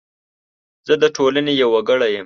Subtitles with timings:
[0.87, 2.19] زه د ټولنې یو وګړی یم.